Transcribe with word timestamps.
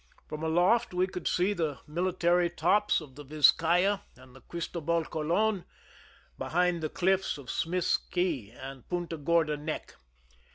From 0.27 0.41
aloft 0.41 0.95
we 0.95 1.05
could 1.05 1.27
see 1.27 1.53
the 1.53 1.77
military 1.85 2.49
tops 2.49 3.01
of 3.01 3.13
the 3.13 3.23
Vizcaya 3.23 4.01
and 4.15 4.35
the 4.35 4.41
Cristobal 4.41 5.03
Colon^ 5.03 5.63
behind 6.39 6.81
the 6.81 6.89
cliffs 6.89 7.37
of 7.37 7.51
Smith 7.51 7.99
Cay 8.09 8.49
and 8.49 8.89
Punta 8.89 9.17
Gorda 9.17 9.57
Neck. 9.57 9.93